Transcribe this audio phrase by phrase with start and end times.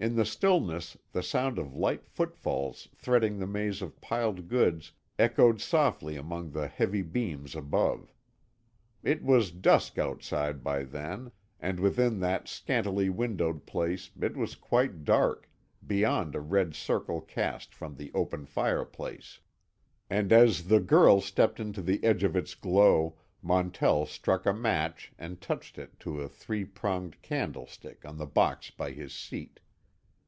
[0.00, 5.60] In the stillness the sound of light footfalls threading the maze of piled goods echoed
[5.60, 8.14] softly among the heavy beams above.
[9.02, 15.02] It was dusk outside by then, and within that scantily windowed place it was quite
[15.02, 15.50] dark,
[15.84, 19.40] beyond a red circle cast from the open fireplace.
[20.08, 25.12] And as the girl stepped into the edge of its glow Montell struck a match
[25.18, 29.58] and touched it to a three pronged candlestick on the box by his seat.